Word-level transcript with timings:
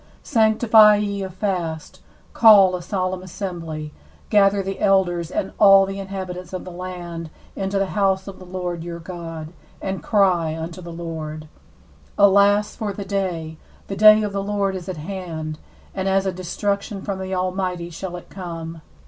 14Sanctify 0.23 0.99
ye 0.99 1.21
a 1.21 1.29
fast, 1.29 2.01
call 2.33 2.75
a 2.75 2.81
solemn 2.81 3.21
assembly, 3.21 3.93
gather 4.31 4.63
the 4.63 4.79
elders 4.79 5.29
and 5.29 5.51
all 5.59 5.85
the 5.85 5.99
inhabitants 5.99 6.53
of 6.53 6.65
the 6.65 6.71
land 6.71 7.29
into 7.55 7.77
the 7.77 7.85
house 7.93 8.27
of 8.27 8.39
the 8.39 8.43
Lord 8.43 8.83
your 8.83 8.97
God, 8.97 9.53
and 9.79 10.01
cry 10.01 10.57
unto 10.57 10.81
the 10.81 10.91
Lord, 10.91 11.47
15Alas 12.17 12.75
for 12.75 12.93
the 12.93 13.05
day! 13.05 13.57
for 13.83 13.89
the 13.89 13.95
day 13.95 14.23
of 14.23 14.33
the 14.33 14.41
Lord 14.41 14.75
is 14.75 14.89
at 14.89 14.97
hand, 14.97 15.59
and 15.93 16.07
as 16.09 16.25
a 16.25 16.31
destruction 16.31 17.03
from 17.03 17.19
the 17.19 17.35
Almighty 17.35 17.91
shall 17.91 18.15
it 18.15 18.31
come. 18.31 18.81